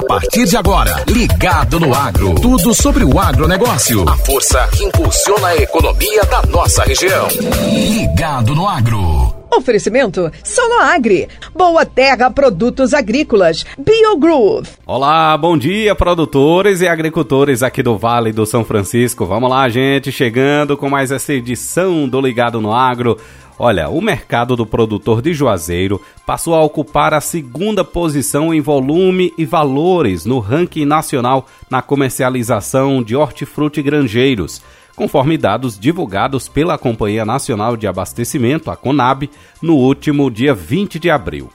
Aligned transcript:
A 0.00 0.02
partir 0.02 0.46
de 0.46 0.56
agora, 0.56 1.04
ligado 1.06 1.78
no 1.78 1.94
agro. 1.94 2.34
Tudo 2.36 2.72
sobre 2.72 3.04
o 3.04 3.20
agronegócio. 3.20 4.08
A 4.08 4.16
força 4.16 4.66
que 4.68 4.82
impulsiona 4.82 5.48
a 5.48 5.56
economia 5.56 6.24
da 6.24 6.40
nossa 6.46 6.82
região. 6.84 7.28
Ligado 7.70 8.54
no 8.54 8.66
agro. 8.66 9.34
Oferecimento 9.54 10.30
Soloagri, 10.42 11.28
Boa 11.54 11.84
Terra 11.84 12.30
Produtos 12.30 12.94
Agrícolas, 12.94 13.66
BioGroove. 13.76 14.68
Olá, 14.86 15.36
bom 15.36 15.58
dia 15.58 15.94
produtores 15.94 16.80
e 16.80 16.88
agricultores 16.88 17.62
aqui 17.62 17.82
do 17.82 17.98
Vale 17.98 18.32
do 18.32 18.46
São 18.46 18.64
Francisco. 18.64 19.26
Vamos 19.26 19.50
lá, 19.50 19.68
gente, 19.68 20.10
chegando 20.10 20.78
com 20.78 20.88
mais 20.88 21.10
essa 21.10 21.34
edição 21.34 22.08
do 22.08 22.20
Ligado 22.20 22.60
no 22.60 22.72
Agro. 22.72 23.18
Olha, 23.62 23.90
o 23.90 24.00
mercado 24.00 24.56
do 24.56 24.64
produtor 24.64 25.20
de 25.20 25.34
Juazeiro 25.34 26.00
passou 26.24 26.54
a 26.54 26.64
ocupar 26.64 27.12
a 27.12 27.20
segunda 27.20 27.84
posição 27.84 28.54
em 28.54 28.60
volume 28.62 29.34
e 29.36 29.44
valores 29.44 30.24
no 30.24 30.38
ranking 30.38 30.86
nacional 30.86 31.46
na 31.68 31.82
comercialização 31.82 33.02
de 33.02 33.14
hortifruti 33.14 33.82
granjeiros, 33.82 34.62
conforme 34.96 35.36
dados 35.36 35.78
divulgados 35.78 36.48
pela 36.48 36.78
Companhia 36.78 37.26
Nacional 37.26 37.76
de 37.76 37.86
Abastecimento, 37.86 38.70
a 38.70 38.76
CONAB, 38.76 39.28
no 39.60 39.76
último 39.76 40.30
dia 40.30 40.54
20 40.54 40.98
de 40.98 41.10
abril. 41.10 41.50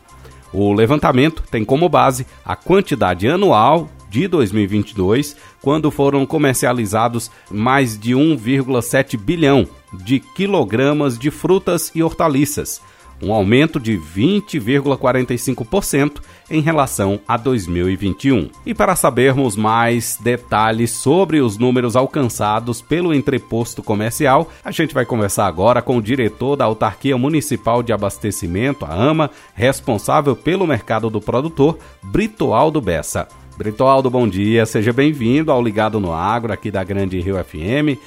O 0.54 0.74
levantamento 0.74 1.42
tem 1.50 1.66
como 1.66 1.90
base 1.90 2.28
a 2.46 2.56
quantidade 2.56 3.28
anual 3.28 3.90
de 4.16 4.28
2022, 4.30 5.36
quando 5.62 5.92
foram 5.92 6.26
comercializados 6.26 7.30
mais 7.52 8.00
de 8.00 8.14
1,7 8.14 9.18
bilhão 9.18 9.68
de 9.92 10.22
quilogramas 10.22 11.20
de 11.20 11.30
frutas 11.30 11.92
e 11.94 12.02
hortaliças, 12.02 12.82
um 13.22 13.34
aumento 13.34 13.78
de 13.78 13.98
20,45% 13.98 16.22
em 16.50 16.62
relação 16.62 17.20
a 17.28 17.36
2021. 17.36 18.50
E 18.66 18.74
para 18.74 18.96
sabermos 18.96 19.58
mais 19.58 20.18
detalhes 20.22 20.92
sobre 20.92 21.42
os 21.42 21.58
números 21.58 21.98
alcançados 21.98 22.82
pelo 22.82 23.14
entreposto 23.14 23.84
comercial, 23.84 24.50
a 24.64 24.72
gente 24.72 24.94
vai 24.94 25.06
conversar 25.06 25.46
agora 25.46 25.82
com 25.82 25.98
o 25.98 26.02
diretor 26.02 26.56
da 26.56 26.64
Autarquia 26.64 27.18
Municipal 27.18 27.84
de 27.84 27.92
Abastecimento, 27.92 28.86
a 28.86 28.94
AMA, 28.94 29.30
responsável 29.54 30.38
pelo 30.38 30.66
mercado 30.66 31.10
do 31.10 31.20
produtor, 31.20 31.78
Brito 32.02 32.54
Aldo 32.54 32.80
Bessa. 32.80 33.28
Britoaldo, 33.58 34.10
bom 34.10 34.28
dia, 34.28 34.66
seja 34.66 34.92
bem-vindo 34.92 35.50
ao 35.50 35.64
Ligado 35.64 35.98
no 35.98 36.12
Agro 36.12 36.52
aqui 36.52 36.70
da 36.70 36.84
Grande 36.84 37.22
Rio 37.22 37.42
FM. 37.42 37.98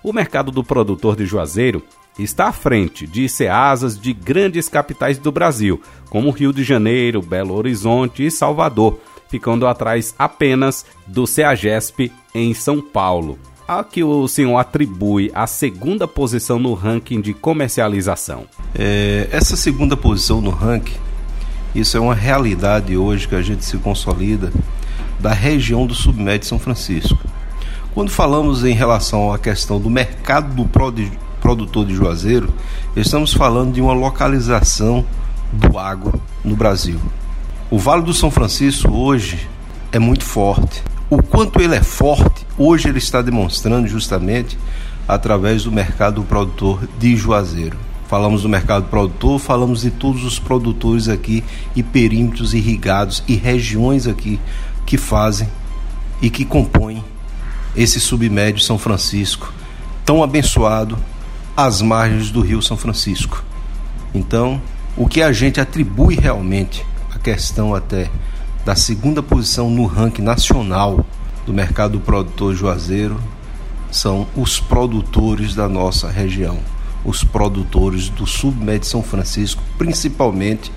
O 0.00 0.12
mercado 0.12 0.52
do 0.52 0.62
produtor 0.62 1.16
de 1.16 1.26
Juazeiro 1.26 1.82
está 2.16 2.46
à 2.46 2.52
frente 2.52 3.04
de 3.04 3.28
ceasas 3.28 4.00
de 4.00 4.12
grandes 4.12 4.68
capitais 4.68 5.18
do 5.18 5.32
Brasil, 5.32 5.82
como 6.08 6.30
Rio 6.30 6.52
de 6.52 6.62
Janeiro, 6.62 7.20
Belo 7.20 7.52
Horizonte 7.52 8.24
e 8.24 8.30
Salvador, 8.30 9.00
ficando 9.28 9.66
atrás 9.66 10.14
apenas 10.16 10.86
do 11.04 11.26
CEAGESP 11.26 12.12
em 12.32 12.54
São 12.54 12.80
Paulo. 12.80 13.36
A 13.66 13.82
que 13.82 14.04
o 14.04 14.28
senhor 14.28 14.56
atribui 14.56 15.32
a 15.34 15.48
segunda 15.48 16.06
posição 16.06 16.60
no 16.60 16.74
ranking 16.74 17.20
de 17.20 17.34
comercialização? 17.34 18.44
É, 18.72 19.28
essa 19.32 19.56
segunda 19.56 19.96
posição 19.96 20.40
no 20.40 20.50
ranking, 20.50 20.98
isso 21.74 21.96
é 21.96 22.00
uma 22.00 22.14
realidade 22.14 22.96
hoje 22.96 23.26
que 23.26 23.34
a 23.34 23.42
gente 23.42 23.64
se 23.64 23.76
consolida 23.78 24.52
da 25.22 25.32
região 25.32 25.86
do 25.86 25.94
Submédio 25.94 26.48
São 26.48 26.58
Francisco. 26.58 27.16
Quando 27.94 28.10
falamos 28.10 28.64
em 28.64 28.74
relação 28.74 29.32
à 29.32 29.38
questão 29.38 29.78
do 29.80 29.88
mercado 29.88 30.52
do 30.52 30.68
produtor 31.40 31.86
de 31.86 31.94
Juazeiro, 31.94 32.52
estamos 32.96 33.32
falando 33.32 33.72
de 33.72 33.80
uma 33.80 33.92
localização 33.92 35.06
do 35.52 35.78
agro 35.78 36.20
no 36.44 36.56
Brasil. 36.56 37.00
O 37.70 37.78
Vale 37.78 38.02
do 38.02 38.12
São 38.12 38.32
Francisco 38.32 38.90
hoje 38.90 39.48
é 39.92 39.98
muito 39.98 40.24
forte. 40.24 40.82
O 41.08 41.22
quanto 41.22 41.60
ele 41.60 41.76
é 41.76 41.82
forte, 41.82 42.44
hoje 42.58 42.88
ele 42.88 42.98
está 42.98 43.22
demonstrando 43.22 43.86
justamente 43.86 44.58
através 45.06 45.64
do 45.64 45.70
mercado 45.70 46.22
produtor 46.24 46.88
de 46.98 47.16
Juazeiro. 47.16 47.78
Falamos 48.08 48.42
do 48.42 48.48
mercado 48.48 48.86
produtor, 48.86 49.38
falamos 49.38 49.82
de 49.82 49.90
todos 49.90 50.24
os 50.24 50.38
produtores 50.38 51.08
aqui 51.08 51.44
e 51.76 51.82
perímetros 51.82 52.52
irrigados 52.54 53.22
e 53.28 53.36
regiões 53.36 54.06
aqui 54.06 54.38
que 54.86 54.96
fazem 54.96 55.48
e 56.20 56.30
que 56.30 56.44
compõem 56.44 57.04
esse 57.74 57.98
submédio 57.98 58.62
São 58.62 58.78
Francisco, 58.78 59.52
tão 60.04 60.22
abençoado 60.22 60.98
às 61.56 61.80
margens 61.80 62.30
do 62.30 62.40
Rio 62.40 62.62
São 62.62 62.76
Francisco. 62.76 63.42
Então, 64.14 64.60
o 64.96 65.08
que 65.08 65.22
a 65.22 65.32
gente 65.32 65.60
atribui 65.60 66.16
realmente 66.16 66.84
a 67.14 67.18
questão 67.18 67.74
até 67.74 68.10
da 68.64 68.76
segunda 68.76 69.22
posição 69.22 69.70
no 69.70 69.86
ranking 69.86 70.22
nacional 70.22 71.04
do 71.46 71.52
mercado 71.52 71.98
produtor 71.98 72.54
juazeiro 72.54 73.18
são 73.90 74.26
os 74.36 74.60
produtores 74.60 75.54
da 75.54 75.68
nossa 75.68 76.08
região, 76.08 76.58
os 77.04 77.24
produtores 77.24 78.08
do 78.08 78.26
submédio 78.26 78.88
São 78.88 79.02
Francisco, 79.02 79.62
principalmente 79.76 80.72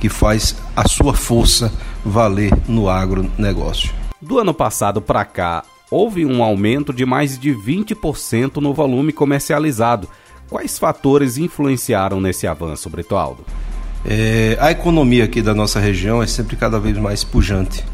que 0.00 0.08
faz 0.08 0.56
a 0.74 0.88
sua 0.88 1.14
força 1.14 1.72
valer 2.04 2.52
no 2.68 2.88
agronegócio. 2.88 3.92
Do 4.20 4.38
ano 4.38 4.54
passado 4.54 5.00
para 5.00 5.24
cá, 5.24 5.64
houve 5.90 6.24
um 6.24 6.42
aumento 6.42 6.92
de 6.92 7.04
mais 7.04 7.38
de 7.38 7.54
20% 7.54 8.56
no 8.56 8.72
volume 8.72 9.12
comercializado. 9.12 10.08
Quais 10.48 10.78
fatores 10.78 11.38
influenciaram 11.38 12.20
nesse 12.20 12.46
avanço, 12.46 12.88
Brito 12.90 13.16
Aldo? 13.16 13.44
É, 14.04 14.56
a 14.60 14.70
economia 14.70 15.24
aqui 15.24 15.40
da 15.40 15.54
nossa 15.54 15.78
região 15.78 16.22
é 16.22 16.26
sempre 16.26 16.56
cada 16.56 16.78
vez 16.78 16.96
mais 16.98 17.22
pujante. 17.22 17.84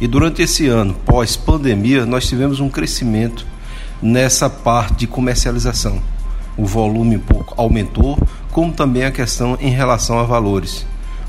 E 0.00 0.06
durante 0.06 0.42
esse 0.42 0.66
ano, 0.66 0.94
pós-pandemia, 1.04 2.04
nós 2.06 2.26
tivemos 2.26 2.60
um 2.60 2.68
crescimento 2.68 3.46
nessa 4.00 4.50
parte 4.50 4.94
de 4.94 5.06
comercialização. 5.06 6.00
O 6.56 6.66
volume 6.66 7.16
um 7.16 7.20
pouco 7.20 7.54
aumentou, 7.56 8.18
como 8.50 8.72
também 8.72 9.04
a 9.04 9.10
questão 9.10 9.56
em 9.60 9.70
relação 9.70 10.18
a 10.18 10.24
valores 10.24 10.86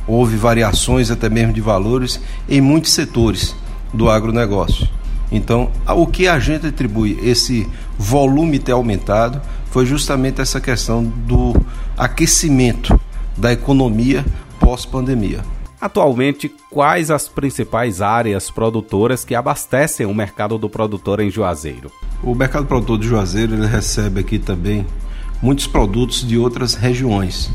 houve 0.07 0.35
variações 0.35 1.09
até 1.09 1.29
mesmo 1.29 1.53
de 1.53 1.61
valores 1.61 2.19
em 2.47 2.61
muitos 2.61 2.91
setores 2.91 3.55
do 3.93 4.09
agronegócio. 4.09 4.87
Então, 5.31 5.71
o 5.87 6.05
que 6.05 6.27
a 6.27 6.39
gente 6.39 6.67
atribui 6.67 7.19
esse 7.23 7.67
volume 7.97 8.59
ter 8.59 8.71
aumentado 8.73 9.41
foi 9.71 9.85
justamente 9.85 10.39
essa 10.39 10.61
questão 10.61 11.03
do 11.03 11.55
aquecimento 11.97 12.99
da 13.35 13.51
economia 13.51 14.23
pós-pandemia. 14.59 15.41
Atualmente, 15.81 16.53
quais 16.69 17.11
as 17.11 17.27
principais 17.27 18.01
áreas 18.01 18.49
produtoras 18.49 19.25
que 19.25 19.35
abastecem 19.35 20.05
o 20.05 20.13
mercado 20.13 20.57
do 20.57 20.69
produtor 20.69 21.19
em 21.19 21.29
Juazeiro? 21.29 21.91
O 22.23 22.33
mercado 22.33 22.65
produtor 22.65 22.99
de 22.99 23.07
Juazeiro 23.07 23.55
ele 23.55 23.67
recebe 23.67 24.21
aqui 24.21 24.39
também 24.39 24.85
muitos 25.41 25.67
produtos 25.67 26.25
de 26.25 26.37
outras 26.37 26.73
regiões, 26.73 27.51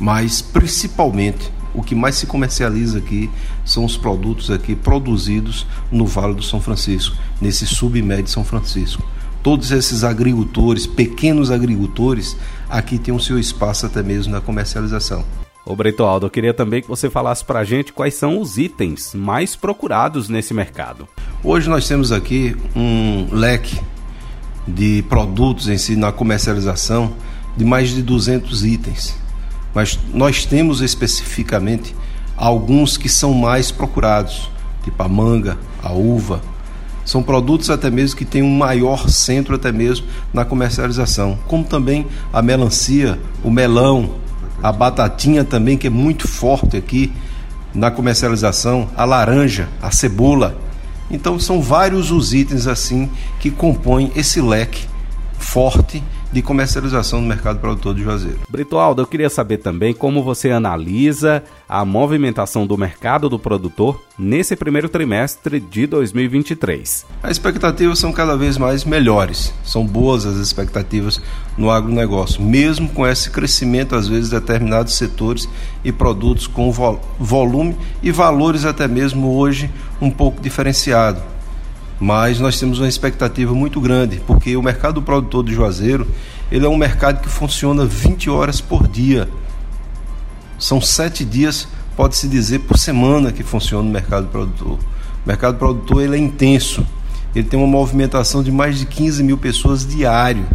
mas 0.00 0.42
principalmente 0.42 1.52
o 1.74 1.82
que 1.82 1.94
mais 1.94 2.16
se 2.16 2.26
comercializa 2.26 2.98
aqui 2.98 3.30
são 3.64 3.84
os 3.84 3.96
produtos 3.96 4.50
aqui 4.50 4.74
produzidos 4.74 5.66
no 5.90 6.06
Vale 6.06 6.34
do 6.34 6.42
São 6.42 6.60
Francisco, 6.60 7.16
nesse 7.40 7.66
submédio 7.66 8.28
São 8.28 8.44
Francisco. 8.44 9.02
Todos 9.42 9.70
esses 9.70 10.04
agricultores, 10.04 10.86
pequenos 10.86 11.50
agricultores, 11.50 12.36
aqui 12.68 12.98
têm 12.98 13.14
o 13.14 13.20
seu 13.20 13.38
espaço 13.38 13.86
até 13.86 14.02
mesmo 14.02 14.32
na 14.32 14.40
comercialização. 14.40 15.24
Ô 15.64 15.74
Brito 15.74 16.02
Aldo, 16.02 16.26
eu 16.26 16.30
queria 16.30 16.52
também 16.52 16.82
que 16.82 16.88
você 16.88 17.08
falasse 17.08 17.44
para 17.44 17.60
a 17.60 17.64
gente 17.64 17.92
quais 17.92 18.14
são 18.14 18.40
os 18.40 18.58
itens 18.58 19.14
mais 19.14 19.54
procurados 19.54 20.28
nesse 20.28 20.52
mercado. 20.52 21.08
Hoje 21.44 21.70
nós 21.70 21.86
temos 21.86 22.12
aqui 22.12 22.56
um 22.74 23.28
leque 23.30 23.80
de 24.66 25.02
produtos 25.08 25.68
em 25.68 25.78
si 25.78 25.96
na 25.96 26.12
comercialização 26.12 27.14
de 27.56 27.64
mais 27.64 27.90
de 27.90 28.02
200 28.02 28.64
itens 28.64 29.20
mas 29.74 29.98
nós 30.12 30.44
temos 30.44 30.80
especificamente 30.80 31.94
alguns 32.36 32.96
que 32.96 33.08
são 33.08 33.34
mais 33.34 33.70
procurados, 33.70 34.50
tipo 34.82 35.02
a 35.02 35.08
manga, 35.08 35.58
a 35.82 35.92
uva. 35.92 36.40
São 37.04 37.22
produtos 37.22 37.70
até 37.70 37.90
mesmo 37.90 38.16
que 38.16 38.24
têm 38.24 38.42
um 38.42 38.56
maior 38.56 39.08
centro 39.08 39.54
até 39.54 39.72
mesmo 39.72 40.06
na 40.32 40.44
comercialização, 40.44 41.38
como 41.46 41.64
também 41.64 42.06
a 42.32 42.40
melancia, 42.40 43.18
o 43.42 43.50
melão, 43.50 44.14
a 44.62 44.70
batatinha 44.70 45.44
também 45.44 45.76
que 45.76 45.86
é 45.86 45.90
muito 45.90 46.28
forte 46.28 46.76
aqui 46.76 47.12
na 47.74 47.90
comercialização, 47.90 48.88
a 48.96 49.04
laranja, 49.04 49.68
a 49.80 49.90
cebola. 49.90 50.56
Então 51.10 51.38
são 51.38 51.60
vários 51.60 52.10
os 52.10 52.32
itens 52.32 52.66
assim 52.66 53.10
que 53.38 53.50
compõem 53.50 54.12
esse 54.14 54.40
leque 54.40 54.86
forte 55.40 56.02
de 56.32 56.42
comercialização 56.42 57.20
no 57.20 57.26
mercado 57.26 57.58
produtor 57.58 57.94
de 57.94 58.04
Juazeiro. 58.04 58.38
Britoaldo, 58.48 59.02
eu 59.02 59.06
queria 59.06 59.28
saber 59.28 59.58
também 59.58 59.92
como 59.92 60.22
você 60.22 60.50
analisa 60.50 61.42
a 61.68 61.84
movimentação 61.84 62.66
do 62.66 62.78
mercado 62.78 63.28
do 63.28 63.38
produtor 63.38 64.00
nesse 64.16 64.54
primeiro 64.54 64.88
trimestre 64.88 65.58
de 65.58 65.86
2023. 65.88 67.06
As 67.22 67.32
expectativas 67.32 67.98
são 67.98 68.12
cada 68.12 68.36
vez 68.36 68.56
mais 68.56 68.84
melhores, 68.84 69.52
são 69.64 69.84
boas 69.84 70.24
as 70.24 70.36
expectativas 70.36 71.20
no 71.58 71.70
agronegócio, 71.70 72.40
mesmo 72.40 72.88
com 72.90 73.04
esse 73.04 73.30
crescimento, 73.30 73.96
às 73.96 74.06
vezes, 74.06 74.30
de 74.30 74.38
determinados 74.38 74.94
setores 74.94 75.48
e 75.82 75.90
produtos 75.90 76.46
com 76.46 76.70
volume 77.18 77.76
e 78.02 78.12
valores 78.12 78.64
até 78.64 78.86
mesmo 78.86 79.36
hoje 79.36 79.70
um 80.00 80.10
pouco 80.10 80.40
diferenciado 80.40 81.20
mas 82.00 82.40
nós 82.40 82.58
temos 82.58 82.78
uma 82.78 82.88
expectativa 82.88 83.54
muito 83.54 83.78
grande, 83.78 84.22
porque 84.26 84.56
o 84.56 84.62
mercado 84.62 85.02
produtor 85.02 85.42
do 85.42 85.52
Juazeiro, 85.52 86.08
ele 86.50 86.64
é 86.64 86.68
um 86.68 86.76
mercado 86.76 87.20
que 87.20 87.28
funciona 87.28 87.84
20 87.84 88.30
horas 88.30 88.58
por 88.58 88.88
dia. 88.88 89.28
São 90.58 90.80
sete 90.80 91.26
dias, 91.26 91.68
pode-se 91.94 92.26
dizer, 92.26 92.60
por 92.60 92.78
semana 92.78 93.30
que 93.30 93.42
funciona 93.42 93.86
o 93.86 93.92
mercado 93.92 94.28
produtor. 94.28 94.78
O 94.78 95.28
mercado 95.28 95.58
produtor 95.58 96.02
ele 96.02 96.16
é 96.16 96.18
intenso, 96.18 96.86
ele 97.34 97.46
tem 97.46 97.58
uma 97.58 97.68
movimentação 97.68 98.42
de 98.42 98.50
mais 98.50 98.78
de 98.78 98.86
15 98.86 99.22
mil 99.22 99.36
pessoas 99.36 99.86
diário. 99.86 100.46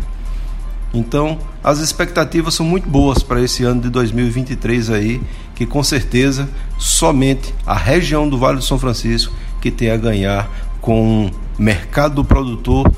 Então, 0.91 1.37
as 1.63 1.79
expectativas 1.79 2.55
são 2.55 2.65
muito 2.65 2.89
boas 2.89 3.21
para 3.21 3.41
esse 3.41 3.63
ano 3.63 3.81
de 3.81 3.89
2023 3.89 4.89
aí, 4.89 5.21
que 5.53 5.65
com 5.65 5.83
certeza 5.83 6.49
somente 6.79 7.53
a 7.65 7.75
região 7.75 8.27
do 8.27 8.37
Vale 8.37 8.57
do 8.57 8.63
São 8.63 8.79
Francisco 8.79 9.31
que 9.65 9.71
tem 9.71 9.89
a 9.89 9.97
ganhar 9.97 10.47
com 10.85 11.25
o 11.25 11.31
mercado 11.57 12.15
do 12.15 12.23
produtor 12.23 12.89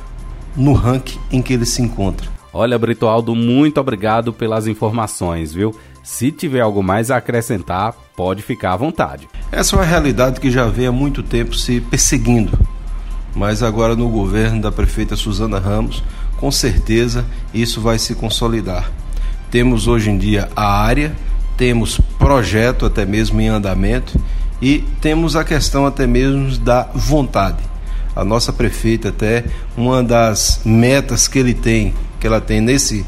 no 0.58 0.74
ranking 0.74 1.18
em 1.32 1.42
que 1.42 1.54
ele 1.54 1.66
se 1.66 1.82
encontra. 1.82 2.28
Olha, 2.52 2.78
Brito 2.78 3.08
Aldo, 3.08 3.34
muito 3.34 3.80
obrigado 3.80 4.34
pelas 4.34 4.68
informações, 4.68 5.54
viu? 5.54 5.74
Se 6.04 6.30
tiver 6.30 6.60
algo 6.60 6.84
mais 6.84 7.10
a 7.10 7.18
acrescentar, 7.18 7.94
pode 8.16 8.42
ficar 8.42 8.74
à 8.74 8.76
vontade. 8.76 9.30
Essa 9.52 9.76
é 9.76 9.80
uma 9.80 9.86
realidade 9.86 10.42
que 10.42 10.52
já 10.52 10.66
vem 10.66 10.88
há 10.88 10.92
muito 10.92 11.24
tempo 11.24 11.56
se 11.56 11.80
perseguindo, 11.80 12.60
mas 13.34 13.64
agora 13.64 13.96
no 13.96 14.10
governo 14.10 14.62
da 14.62 14.72
prefeita 14.72 15.16
Suzana 15.16 15.60
Ramos, 15.60 16.04
com 16.38 16.52
certeza 16.52 17.26
isso 17.54 17.80
vai 17.80 17.98
se 17.98 18.16
consolidar. 18.16 18.92
Temos 19.50 19.88
hoje 19.88 20.10
em 20.10 20.18
dia 20.18 20.50
a 20.56 20.82
área, 20.82 21.16
temos 21.56 22.02
projeto 22.20 22.86
até 22.86 23.06
mesmo 23.06 23.40
em 23.40 23.48
andamento 23.48 24.20
e 24.62 24.80
temos 25.00 25.38
a 25.38 25.46
questão 25.46 25.86
até 25.86 26.06
mesmo 26.06 26.58
da 26.58 26.90
vontade 26.94 27.77
a 28.18 28.26
nossa 28.26 28.52
prefeita 28.52 29.10
até 29.10 29.46
uma 29.78 30.04
das 30.04 30.62
metas 30.66 31.28
que 31.28 31.38
ele 31.38 31.54
tem, 31.54 31.94
que 32.20 32.26
ela 32.26 32.42
tem 32.42 32.60
nesse 32.60 33.06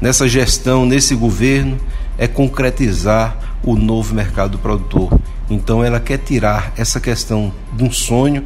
nessa 0.00 0.26
gestão, 0.26 0.86
nesse 0.86 1.14
governo, 1.14 1.76
é 2.16 2.26
concretizar 2.26 3.36
o 3.62 3.76
novo 3.76 4.14
mercado 4.14 4.56
produtor. 4.56 5.20
Então 5.50 5.84
ela 5.84 6.00
quer 6.00 6.18
tirar 6.18 6.72
essa 6.76 6.98
questão 6.98 7.52
de 7.74 7.84
um 7.84 7.90
sonho, 7.90 8.44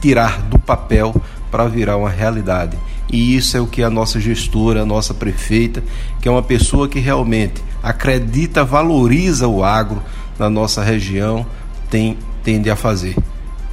tirar 0.00 0.40
do 0.42 0.58
papel 0.58 1.14
para 1.50 1.66
virar 1.66 1.98
uma 1.98 2.08
realidade. 2.08 2.78
E 3.10 3.36
isso 3.36 3.54
é 3.56 3.60
o 3.60 3.66
que 3.66 3.82
a 3.82 3.90
nossa 3.90 4.18
gestora, 4.18 4.82
a 4.82 4.86
nossa 4.86 5.12
prefeita, 5.12 5.82
que 6.20 6.28
é 6.28 6.30
uma 6.30 6.42
pessoa 6.42 6.88
que 6.88 6.98
realmente 6.98 7.62
acredita, 7.82 8.64
valoriza 8.64 9.46
o 9.48 9.62
agro 9.62 10.02
na 10.38 10.48
nossa 10.48 10.82
região, 10.82 11.44
tem 11.90 12.16
tende 12.42 12.70
a 12.70 12.74
fazer 12.74 13.14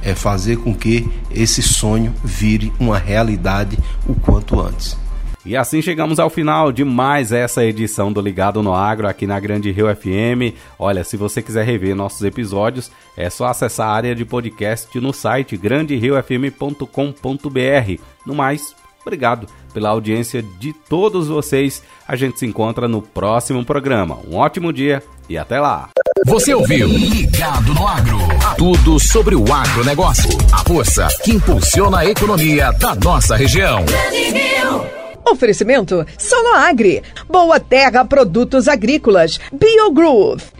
é 0.02 0.14
fazer 0.14 0.58
com 0.58 0.74
que 0.74 1.08
esse 1.30 1.62
sonho 1.62 2.14
vire 2.24 2.72
uma 2.78 2.98
realidade 2.98 3.78
o 4.08 4.14
quanto 4.14 4.60
antes. 4.60 4.96
E 5.44 5.56
assim 5.56 5.80
chegamos 5.80 6.18
ao 6.18 6.28
final 6.28 6.70
de 6.70 6.84
mais 6.84 7.32
essa 7.32 7.64
edição 7.64 8.12
do 8.12 8.20
Ligado 8.20 8.62
no 8.62 8.74
Agro 8.74 9.08
aqui 9.08 9.26
na 9.26 9.40
Grande 9.40 9.70
Rio 9.70 9.86
FM. 9.94 10.54
Olha, 10.78 11.02
se 11.02 11.16
você 11.16 11.40
quiser 11.40 11.64
rever 11.64 11.96
nossos 11.96 12.22
episódios, 12.22 12.90
é 13.16 13.30
só 13.30 13.46
acessar 13.46 13.88
a 13.88 13.92
área 13.92 14.14
de 14.14 14.24
podcast 14.24 14.98
no 15.00 15.14
site 15.14 15.56
granderiofm.com.br. 15.56 18.02
No 18.26 18.34
mais, 18.34 18.76
obrigado 19.00 19.46
pela 19.72 19.88
audiência 19.88 20.42
de 20.42 20.74
todos 20.74 21.28
vocês. 21.28 21.82
A 22.06 22.16
gente 22.16 22.38
se 22.38 22.44
encontra 22.44 22.86
no 22.86 23.00
próximo 23.00 23.64
programa. 23.64 24.18
Um 24.28 24.36
ótimo 24.36 24.72
dia 24.72 25.02
e 25.26 25.38
até 25.38 25.58
lá. 25.58 25.88
Você 26.26 26.52
ouviu 26.54 26.86
Ligado 26.86 27.72
no 27.72 27.86
Agro. 27.86 28.18
Tudo 28.58 29.00
sobre 29.00 29.34
o 29.34 29.44
agronegócio. 29.52 30.30
A 30.52 30.58
força 30.58 31.08
que 31.24 31.32
impulsiona 31.32 32.00
a 32.00 32.06
economia 32.06 32.72
da 32.72 32.94
nossa 32.94 33.36
região. 33.36 33.84
Oferecimento 35.28 36.04
Soloagri. 36.18 37.02
Boa 37.28 37.58
Terra 37.58 38.04
Produtos 38.04 38.68
Agrícolas. 38.68 39.40
Biogrove. 39.52 40.59